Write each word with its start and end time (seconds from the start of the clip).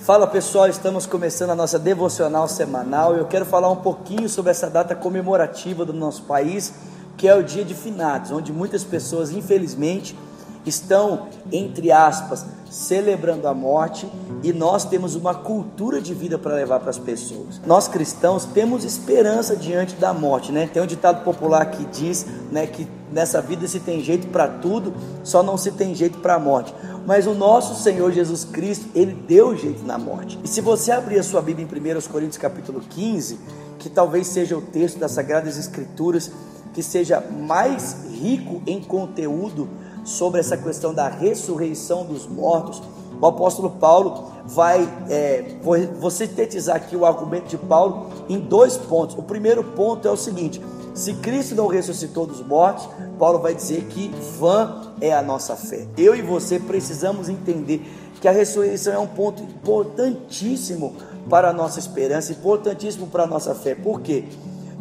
Fala 0.00 0.26
pessoal, 0.26 0.68
estamos 0.68 1.04
começando 1.04 1.50
a 1.50 1.54
nossa 1.54 1.78
devocional 1.78 2.48
semanal. 2.48 3.14
Eu 3.14 3.26
quero 3.26 3.44
falar 3.44 3.70
um 3.70 3.76
pouquinho 3.76 4.26
sobre 4.26 4.50
essa 4.50 4.70
data 4.70 4.94
comemorativa 4.94 5.84
do 5.84 5.92
nosso 5.92 6.22
país, 6.22 6.72
que 7.18 7.28
é 7.28 7.34
o 7.34 7.42
Dia 7.42 7.62
de 7.62 7.74
Finados, 7.74 8.30
onde 8.30 8.54
muitas 8.54 8.82
pessoas, 8.82 9.30
infelizmente, 9.30 10.16
estão, 10.64 11.28
entre 11.50 11.90
aspas, 11.90 12.46
celebrando 12.70 13.46
a 13.46 13.54
morte 13.54 14.10
e 14.42 14.52
nós 14.52 14.84
temos 14.84 15.14
uma 15.14 15.34
cultura 15.34 16.00
de 16.00 16.14
vida 16.14 16.38
para 16.38 16.54
levar 16.54 16.80
para 16.80 16.90
as 16.90 16.98
pessoas. 16.98 17.60
Nós 17.66 17.86
cristãos 17.86 18.44
temos 18.44 18.84
esperança 18.84 19.54
diante 19.54 19.94
da 19.96 20.14
morte, 20.14 20.50
né? 20.50 20.68
Tem 20.72 20.82
um 20.82 20.86
ditado 20.86 21.22
popular 21.22 21.66
que 21.66 21.84
diz, 21.84 22.26
né, 22.50 22.66
que 22.66 22.88
nessa 23.12 23.42
vida 23.42 23.68
se 23.68 23.80
tem 23.80 24.02
jeito 24.02 24.28
para 24.28 24.48
tudo, 24.48 24.94
só 25.22 25.42
não 25.42 25.58
se 25.58 25.72
tem 25.72 25.94
jeito 25.94 26.18
para 26.18 26.34
a 26.34 26.38
morte. 26.38 26.74
Mas 27.06 27.26
o 27.26 27.34
nosso 27.34 27.80
Senhor 27.82 28.10
Jesus 28.12 28.44
Cristo, 28.44 28.88
ele 28.94 29.12
deu 29.12 29.56
jeito 29.56 29.84
na 29.84 29.98
morte. 29.98 30.38
E 30.42 30.48
se 30.48 30.60
você 30.60 30.92
abrir 30.92 31.18
a 31.18 31.22
sua 31.22 31.42
Bíblia 31.42 31.66
em 31.66 31.96
1 31.98 32.00
Coríntios 32.10 32.38
capítulo 32.38 32.80
15, 32.80 33.38
que 33.78 33.90
talvez 33.90 34.28
seja 34.28 34.56
o 34.56 34.62
texto 34.62 34.98
das 34.98 35.12
Sagradas 35.12 35.58
Escrituras 35.58 36.30
que 36.72 36.82
seja 36.82 37.20
mais 37.20 37.96
rico 38.10 38.62
em 38.66 38.80
conteúdo 38.80 39.68
sobre 40.04 40.40
essa 40.40 40.56
questão 40.56 40.92
da 40.92 41.08
ressurreição 41.08 42.04
dos 42.04 42.26
mortos, 42.26 42.82
o 43.20 43.26
apóstolo 43.26 43.70
Paulo 43.70 44.32
vai, 44.44 44.88
é, 45.08 45.56
vou 45.62 46.10
sintetizar 46.10 46.76
aqui 46.76 46.96
o 46.96 47.06
argumento 47.06 47.48
de 47.48 47.56
Paulo 47.56 48.10
em 48.28 48.38
dois 48.38 48.76
pontos. 48.76 49.16
O 49.16 49.22
primeiro 49.22 49.62
ponto 49.62 50.08
é 50.08 50.10
o 50.10 50.16
seguinte: 50.16 50.60
se 50.94 51.14
Cristo 51.14 51.54
não 51.54 51.68
ressuscitou 51.68 52.26
dos 52.26 52.44
mortos, 52.44 52.88
Paulo 53.18 53.38
vai 53.38 53.54
dizer 53.54 53.84
que 53.84 54.08
vã 54.38 54.92
é 55.00 55.12
a 55.12 55.22
nossa 55.22 55.56
fé. 55.56 55.86
Eu 55.96 56.14
e 56.14 56.22
você 56.22 56.58
precisamos 56.58 57.28
entender 57.28 57.80
que 58.20 58.28
a 58.28 58.32
ressurreição 58.32 58.92
é 58.92 58.98
um 58.98 59.06
ponto 59.06 59.42
importantíssimo 59.42 60.94
para 61.30 61.50
a 61.50 61.52
nossa 61.52 61.78
esperança, 61.78 62.32
importantíssimo 62.32 63.06
para 63.06 63.24
a 63.24 63.26
nossa 63.26 63.54
fé. 63.54 63.74
Por 63.74 64.00
quê? 64.00 64.24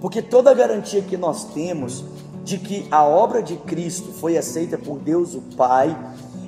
Porque 0.02 0.22
toda 0.22 0.54
garantia 0.54 1.02
que 1.02 1.16
nós 1.16 1.46
temos 1.46 2.04
de 2.44 2.58
que 2.58 2.88
a 2.90 3.04
obra 3.04 3.42
de 3.42 3.56
Cristo 3.58 4.12
foi 4.12 4.38
aceita 4.38 4.78
por 4.78 5.00
Deus 5.00 5.36
o 5.36 5.42
Pai 5.56 5.96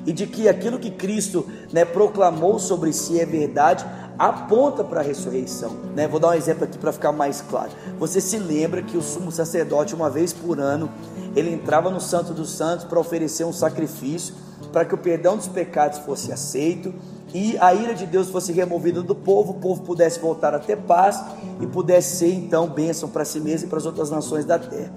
e 0.06 0.12
de 0.12 0.28
que 0.28 0.50
aquilo 0.50 0.80
que 0.80 0.92
Cristo 0.92 1.46
né, 1.72 1.86
proclamou 1.86 2.60
sobre 2.60 2.92
si 2.92 3.20
é 3.20 3.26
verdade, 3.26 3.86
aponta 4.18 4.84
para 4.84 5.00
a 5.00 5.04
ressurreição. 5.04 5.72
Né? 5.96 6.08
Vou 6.08 6.20
dar 6.20 6.30
um 6.30 6.34
exemplo 6.34 6.64
aqui 6.66 6.78
para 6.78 6.92
ficar 6.92 7.12
mais 7.12 7.42
claro. 7.42 7.72
Você 8.00 8.20
se 8.20 8.38
lembra 8.38 8.82
que 8.82 8.98
o 8.98 9.02
sumo 9.02 9.32
sacerdote, 9.32 9.96
uma 9.96 10.10
vez 10.10 10.34
por 10.34 10.60
ano, 10.60 10.90
ele 11.36 11.54
entrava 11.54 11.90
no 11.90 12.02
Santo 12.02 12.34
dos 12.34 12.52
Santos 12.52 12.86
para 12.86 13.00
oferecer 13.00 13.46
um 13.46 13.54
sacrifício, 13.54 14.36
para 14.72 14.86
que 14.86 14.94
o 14.94 14.98
perdão 14.98 15.38
dos 15.38 15.48
pecados 15.48 16.00
fosse 16.00 16.32
aceito 16.32 16.94
e 17.34 17.58
a 17.60 17.74
ira 17.74 17.96
de 17.96 18.06
Deus 18.06 18.30
fosse 18.30 18.52
removida 18.52 19.02
do 19.02 19.16
povo, 19.16 19.54
o 19.54 19.56
povo 19.56 19.82
pudesse 19.82 20.20
voltar 20.20 20.54
a 20.54 20.60
ter 20.60 20.78
paz 20.78 21.22
e 21.60 21.66
pudesse 21.66 22.18
ser 22.18 22.34
então 22.34 22.68
bênção 22.68 23.10
para 23.10 23.26
si 23.26 23.40
mesmo 23.40 23.68
e 23.68 23.70
para 23.70 23.80
as 23.80 23.86
outras 23.86 24.12
nações 24.12 24.46
da 24.46 24.60
terra. 24.60 24.92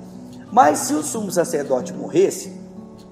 Mas 0.50 0.78
se 0.80 0.94
o 0.94 1.02
sumo 1.02 1.30
sacerdote 1.30 1.92
morresse, 1.92 2.52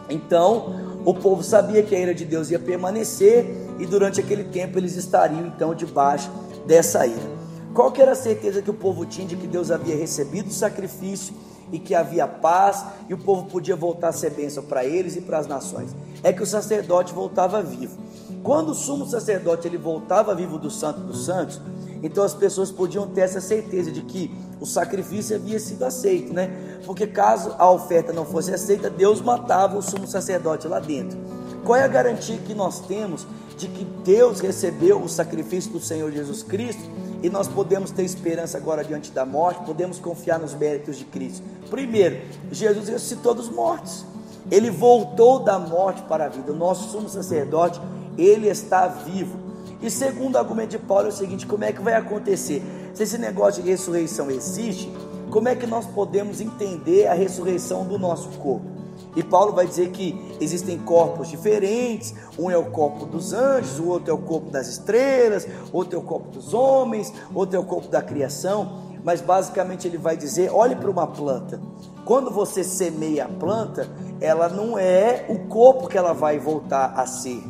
então 0.08 1.00
o 1.04 1.12
povo 1.14 1.42
sabia 1.42 1.82
que 1.82 1.94
a 1.94 1.98
ira 1.98 2.14
de 2.14 2.24
Deus 2.24 2.50
ia 2.50 2.58
permanecer 2.58 3.46
e 3.78 3.86
durante 3.86 4.20
aquele 4.20 4.44
tempo 4.44 4.78
eles 4.78 4.96
estariam 4.96 5.46
então 5.46 5.74
debaixo 5.74 6.30
dessa 6.66 7.06
ira. 7.06 7.34
Qual 7.74 7.91
que 7.91 8.00
era 8.00 8.12
a 8.12 8.16
certeza 8.16 8.62
que 8.62 8.70
o 8.70 8.74
povo 8.74 9.04
tinha 9.04 9.26
de 9.26 9.36
que 9.36 9.46
Deus 9.46 9.70
havia 9.70 9.96
recebido 9.96 10.48
o 10.48 10.52
sacrifício 10.52 11.34
e 11.72 11.78
que 11.78 11.94
havia 11.94 12.26
paz 12.26 12.84
e 13.08 13.14
o 13.14 13.18
povo 13.18 13.46
podia 13.46 13.74
voltar 13.74 14.08
a 14.08 14.12
ser 14.12 14.30
bênção 14.30 14.62
para 14.62 14.84
eles 14.84 15.16
e 15.16 15.20
para 15.20 15.38
as 15.38 15.46
nações? 15.46 15.94
É 16.22 16.32
que 16.32 16.42
o 16.42 16.46
sacerdote 16.46 17.12
voltava 17.12 17.60
vivo. 17.60 17.98
Quando 18.44 18.70
o 18.70 18.74
sumo 18.74 19.06
sacerdote 19.06 19.66
ele 19.66 19.76
voltava 19.76 20.34
vivo 20.34 20.56
do 20.56 20.70
Santo 20.70 21.00
dos 21.00 21.24
Santos, 21.24 21.60
então 22.05 22.22
as 22.22 22.34
pessoas 22.34 22.70
podiam 22.70 23.06
ter 23.06 23.22
essa 23.22 23.41
certeza 23.41 23.91
de 23.91 24.02
que 24.02 24.30
o 24.60 24.66
sacrifício 24.66 25.34
havia 25.34 25.58
sido 25.58 25.86
aceito, 25.86 26.34
né? 26.34 26.50
Porque 26.84 27.06
caso 27.06 27.55
a 27.58 27.70
oferta 27.70 28.12
não 28.12 28.27
fosse 28.27 28.52
aceita, 28.52 28.91
Deus 28.91 29.22
matava 29.22 29.78
o 29.78 29.82
sumo 29.82 30.06
sacerdote 30.06 30.69
lá 30.69 30.81
dentro. 30.81 31.19
Qual 31.65 31.75
é 31.75 31.82
a 31.82 31.88
garantia 31.88 32.37
que 32.37 32.53
nós 32.53 32.81
temos 32.81 33.26
de 33.56 33.69
que 33.69 33.84
Deus 34.04 34.41
recebeu 34.41 35.00
o 35.00 35.09
sacrifício 35.09 35.72
do 35.72 35.81
Senhor 35.81 36.12
Jesus 36.12 36.42
Cristo 36.42 36.82
e 37.22 37.31
nós 37.31 37.48
podemos 37.48 37.91
ter 37.91 38.03
esperança 38.03 38.59
agora 38.59 38.84
diante 38.84 39.10
da 39.10 39.25
morte, 39.25 39.65
podemos 39.65 39.98
confiar 39.98 40.38
nos 40.38 40.53
méritos 40.53 40.97
de 40.97 41.06
Cristo? 41.06 41.42
Primeiro, 41.71 42.21
Jesus 42.53 42.86
ressuscitou 42.86 43.32
dos 43.32 43.48
mortos. 43.48 44.04
Ele 44.50 44.71
voltou 44.71 45.38
da 45.38 45.59
morte 45.59 46.03
para 46.03 46.26
a 46.26 46.28
vida. 46.28 46.53
O 46.53 46.54
nosso 46.54 46.91
sumo 46.91 47.09
sacerdote, 47.09 47.81
ele 48.19 48.47
está 48.48 48.86
vivo. 48.88 49.44
E 49.82 49.90
segundo 49.90 50.36
argumento 50.36 50.70
de 50.70 50.78
Paulo 50.78 51.06
é 51.06 51.08
o 51.08 51.12
seguinte: 51.12 51.46
como 51.46 51.64
é 51.64 51.72
que 51.72 51.82
vai 51.82 51.94
acontecer? 51.94 52.62
Se 52.94 53.02
esse 53.02 53.18
negócio 53.18 53.62
de 53.62 53.70
ressurreição 53.70 54.30
existe, 54.30 54.90
como 55.30 55.48
é 55.48 55.56
que 55.56 55.66
nós 55.66 55.86
podemos 55.86 56.40
entender 56.40 57.06
a 57.06 57.14
ressurreição 57.14 57.84
do 57.84 57.98
nosso 57.98 58.28
corpo? 58.38 58.74
E 59.16 59.22
Paulo 59.22 59.52
vai 59.52 59.66
dizer 59.66 59.90
que 59.90 60.36
existem 60.40 60.78
corpos 60.78 61.28
diferentes, 61.28 62.14
um 62.38 62.50
é 62.50 62.56
o 62.56 62.70
corpo 62.70 63.06
dos 63.06 63.32
anjos, 63.32 63.78
o 63.78 63.88
outro 63.88 64.10
é 64.10 64.14
o 64.14 64.18
corpo 64.18 64.50
das 64.50 64.68
estrelas, 64.68 65.46
outro 65.72 65.98
é 65.98 66.02
o 66.02 66.04
corpo 66.04 66.30
dos 66.30 66.52
homens, 66.52 67.12
outro 67.32 67.56
é 67.56 67.58
o 67.58 67.64
corpo 67.64 67.88
da 67.88 68.02
criação, 68.02 68.82
mas 69.04 69.20
basicamente 69.20 69.86
ele 69.86 69.98
vai 69.98 70.16
dizer: 70.16 70.50
olhe 70.52 70.74
para 70.74 70.91
uma 70.91 71.06
planta. 71.06 71.60
Quando 72.04 72.30
você 72.30 72.62
semeia 72.62 73.24
a 73.24 73.28
planta, 73.28 73.88
ela 74.20 74.48
não 74.48 74.78
é 74.78 75.26
o 75.28 75.48
corpo 75.48 75.88
que 75.88 75.96
ela 75.96 76.12
vai 76.12 76.38
voltar 76.38 76.94
a 76.96 77.06
ser, 77.06 77.42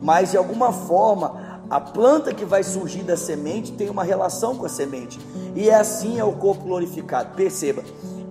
mas 0.00 0.30
de 0.30 0.36
alguma 0.36 0.72
forma 0.72 1.47
a 1.70 1.80
planta 1.80 2.32
que 2.32 2.44
vai 2.44 2.62
surgir 2.62 3.02
da 3.02 3.16
semente 3.16 3.72
tem 3.72 3.90
uma 3.90 4.02
relação 4.02 4.56
com 4.56 4.64
a 4.64 4.68
semente. 4.68 5.18
E 5.54 5.68
é 5.68 5.74
assim 5.74 6.18
é 6.18 6.24
o 6.24 6.32
corpo 6.32 6.64
glorificado. 6.64 7.34
Perceba, 7.34 7.82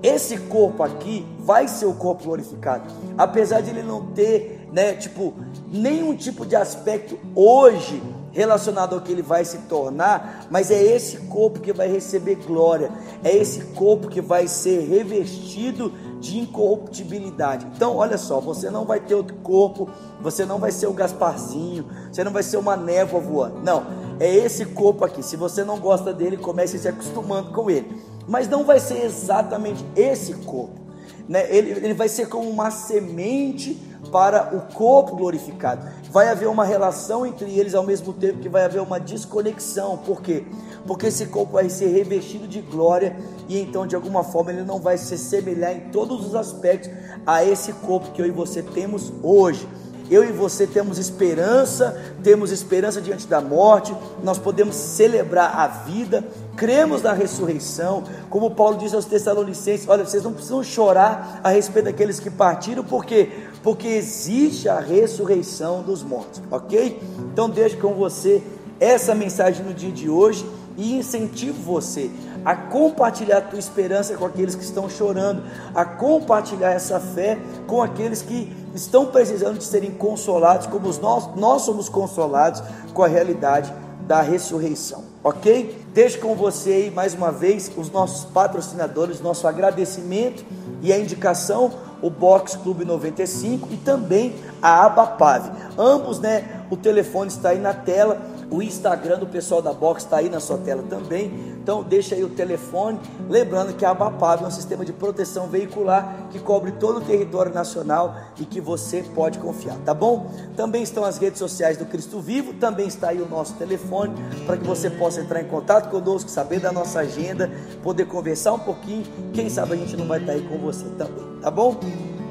esse 0.02 0.38
corpo 0.38 0.84
aqui 0.84 1.26
vai 1.40 1.68
ser 1.68 1.86
o 1.86 1.94
corpo 1.94 2.24
glorificado. 2.24 2.92
Apesar 3.18 3.62
de 3.62 3.70
ele 3.70 3.84
não 3.84 4.08
ter, 4.12 4.68
né, 4.72 4.94
tipo, 4.94 5.34
nenhum 5.68 6.16
tipo 6.16 6.46
de 6.46 6.56
aspecto 6.56 7.20
hoje 7.36 8.02
relacionado 8.38 8.94
ao 8.94 9.02
que 9.02 9.12
ele 9.12 9.24
vai 9.24 9.44
se 9.44 9.58
tornar, 9.68 10.46
mas 10.52 10.70
é 10.70 10.80
esse 10.80 11.18
corpo 11.22 11.60
que 11.60 11.74
vai 11.74 11.88
receber 11.88 12.36
glória, 12.36 12.92
é 13.24 13.36
esse 13.36 13.62
corpo 13.74 14.08
que 14.08 14.22
vai 14.22 14.48
ser 14.48 14.88
revestido 14.88 15.92
de 16.20 16.38
incorruptibilidade. 16.38 17.66
Então, 17.76 17.96
olha 17.96 18.16
só, 18.16 18.40
você 18.40 18.70
não 18.70 18.86
vai 18.86 19.00
ter 19.00 19.16
outro 19.16 19.36
corpo, 19.38 19.90
você 20.22 20.46
não 20.46 20.60
vai 20.60 20.72
ser 20.72 20.86
o 20.86 20.94
Gasparzinho, 20.94 21.88
você 22.12 22.24
não 22.24 22.32
vai 22.32 22.44
ser 22.44 22.58
uma 22.58 22.78
névoa 22.78 23.20
voando. 23.20 23.60
Não, 23.64 23.88
é 24.20 24.32
esse 24.32 24.66
corpo 24.66 25.04
aqui. 25.04 25.24
Se 25.24 25.36
você 25.36 25.64
não 25.64 25.80
gosta 25.80 26.14
dele, 26.14 26.38
comece 26.38 26.78
se 26.78 26.88
acostumando 26.88 27.52
com 27.52 27.72
ele. 27.72 28.00
Mas 28.28 28.48
não 28.48 28.64
vai 28.64 28.80
ser 28.80 29.04
exatamente 29.04 29.84
esse 29.96 30.36
corpo. 30.36 30.80
Né? 31.28 31.48
Ele, 31.50 31.72
ele 31.72 31.94
vai 31.96 32.08
ser 32.08 32.30
como 32.30 32.48
uma 32.48 32.70
semente 32.70 33.82
para 34.12 34.56
o 34.56 34.74
corpo 34.74 35.16
glorificado. 35.16 35.88
Vai 36.12 36.30
haver 36.30 36.48
uma 36.48 36.64
relação 36.64 37.26
entre 37.26 37.58
eles 37.58 37.76
ao 37.76 37.84
mesmo 37.84 38.14
tempo 38.14 38.40
que 38.40 38.50
vai 38.50 38.64
haver 38.64 38.82
uma 38.82 39.00
desconexão. 39.00 39.98
Por 39.98 40.22
quê? 40.22 40.46
Porque 40.86 41.08
esse 41.08 41.28
corpo 41.28 41.54
vai 41.54 41.70
ser 41.70 41.88
revestido 41.88 42.48
de 42.48 42.62
glória 42.62 43.16
e 43.48 43.60
então 43.60 43.86
de 43.86 43.96
alguma 43.96 44.24
forma 44.24 44.52
ele 44.52 44.64
não 44.64 44.80
vai 44.80 44.98
se 44.98 45.18
semelhar 45.18 45.76
em 45.76 45.90
todos 45.92 46.26
os 46.26 46.36
aspectos 46.36 46.90
a 47.26 47.44
esse 47.44 47.74
corpo 47.74 48.12
que 48.12 48.22
eu 48.22 48.26
e 48.26 48.32
você 48.32 48.62
temos 48.62 49.12
hoje. 49.22 49.68
Eu 50.10 50.24
e 50.24 50.32
você 50.32 50.66
temos 50.66 50.98
esperança, 50.98 52.00
temos 52.24 52.52
esperança 52.52 53.02
diante 53.02 53.28
da 53.28 53.42
morte, 53.42 53.96
nós 54.24 54.38
podemos 54.38 54.76
celebrar 54.76 55.54
a 55.58 55.68
vida, 55.68 56.24
cremos 56.56 57.02
na 57.02 57.14
ressurreição, 57.14 58.04
como 58.30 58.52
Paulo 58.52 58.78
diz 58.78 58.94
aos 58.94 59.06
Tessalonicenses: 59.06 59.88
olha, 59.88 60.06
vocês 60.06 60.24
não 60.24 60.34
precisam 60.34 60.64
chorar 60.64 61.42
a 61.44 61.50
respeito 61.50 61.86
daqueles 61.86 62.20
que 62.20 62.30
partiram, 62.30 62.84
porque 62.84 63.30
porque 63.64 63.88
existe 63.88 64.70
a 64.70 64.80
ressurreição 64.80 65.82
dos 65.82 66.02
mortos, 66.02 66.42
ok? 66.50 67.02
Então 67.34 67.50
deixo 67.50 67.78
com 67.78 67.94
você 67.94 68.42
essa 68.80 69.14
mensagem 69.14 69.66
no 69.66 69.74
dia 69.74 69.92
de 69.92 70.10
hoje 70.10 70.46
e 70.78 70.96
incentivo 70.96 71.62
você 71.62 72.10
a 72.46 72.56
compartilhar 72.56 73.40
a 73.40 73.42
tua 73.42 73.60
esperança 73.60 74.16
com 74.16 74.26
aqueles 74.26 74.56
que 74.56 74.64
estão 74.64 74.90
chorando, 74.90 75.44
a 75.76 75.84
compartilhar 75.84 76.72
essa 76.72 77.00
fé 77.00 77.38
com 77.66 77.82
aqueles 77.82 78.22
que 78.22 78.56
estão 78.74 79.06
precisando 79.06 79.58
de 79.58 79.64
serem 79.64 79.92
consolados, 79.92 80.68
como 80.68 80.92
nós, 81.00 81.36
nós 81.36 81.62
somos 81.64 81.90
consolados 81.90 82.62
com 82.94 83.04
a 83.04 83.08
realidade 83.08 83.74
da 84.02 84.22
ressurreição, 84.22 85.04
ok? 85.24 85.86
Deixo 85.94 86.20
com 86.20 86.36
você 86.36 86.72
aí 86.72 86.92
mais 86.92 87.14
uma 87.14 87.32
vez 87.32 87.72
os 87.76 87.92
nossos 87.92 88.26
patrocinadores, 88.26 89.20
nosso 89.20 89.48
agradecimento 89.48 90.46
e 90.82 90.94
a 90.94 91.00
indicação 91.00 91.72
o 92.02 92.10
Box 92.10 92.56
Clube 92.58 92.86
95 92.86 93.70
e 93.72 93.78
também 93.78 94.36
a 94.62 94.86
Abapave. 94.86 95.52
Ambos, 95.78 96.20
né? 96.20 96.64
O 96.70 96.78
telefone 96.78 97.28
está 97.28 97.50
aí 97.50 97.60
na 97.60 97.74
tela. 97.74 98.22
O 98.50 98.62
Instagram 98.62 99.20
do 99.20 99.28
pessoal 99.28 99.62
da 99.62 99.74
Box 99.74 100.04
está 100.04 100.18
aí 100.18 100.30
na 100.30 100.40
sua 100.40 100.58
tela 100.58 100.84
também. 100.90 101.58
Então 101.62 101.84
deixa 101.84 102.16
aí 102.16 102.24
o 102.24 102.30
telefone. 102.30 103.00
Lembrando 103.30 103.74
que 103.76 103.84
a 103.84 103.92
Abapab 103.92 104.44
é 104.44 104.48
um 104.48 104.52
sistema 104.52 104.86
de 104.86 104.94
proteção 104.94 105.48
veicular 105.48 106.28
que 106.30 106.40
cobre 106.40 106.72
todo 106.72 107.00
o 107.00 107.02
território 107.02 107.54
nacional 107.54 108.16
e 108.40 108.46
que 108.46 108.62
você 108.62 109.04
pode 109.14 109.38
confiar, 109.40 109.78
tá 109.86 109.94
bom? 109.94 110.32
Também 110.56 110.82
estão 110.82 111.04
as 111.04 111.18
redes 111.18 111.40
sociais 111.40 111.76
do 111.76 111.86
Cristo 111.86 112.22
Vivo, 112.22 112.54
também 112.54 112.88
está 112.88 113.10
aí 113.10 113.22
o 113.22 113.28
nosso 113.28 113.56
telefone 113.56 114.14
para 114.46 114.56
que 114.56 114.66
você 114.66 114.90
possa 114.90 115.20
entrar 115.20 115.42
em 115.42 115.48
contato 115.48 115.90
conosco, 115.90 116.30
saber 116.30 116.60
da 116.62 116.72
nossa 116.72 117.00
agenda, 117.00 117.52
poder 117.84 118.06
conversar 118.06 118.54
um 118.54 118.60
pouquinho. 118.60 119.04
Quem 119.34 119.50
sabe 119.50 119.74
a 119.74 119.76
gente 119.76 119.98
não 119.98 120.08
vai 120.08 120.20
estar 120.20 120.32
aí 120.34 120.42
com 120.48 120.58
você 120.58 120.86
também, 120.98 121.26
tá 121.42 121.52
bom? 121.52 121.78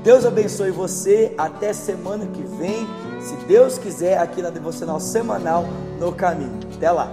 Deus 0.06 0.24
abençoe 0.24 0.70
você. 0.70 1.34
Até 1.36 1.72
semana 1.72 2.26
que 2.26 2.40
vem. 2.42 2.86
Se 3.26 3.34
Deus 3.48 3.76
quiser, 3.76 4.18
aqui 4.18 4.40
na 4.40 4.50
Devocional 4.50 5.00
Semanal 5.00 5.64
no 5.98 6.12
Caminho. 6.12 6.60
Até 6.76 6.92
lá. 6.92 7.10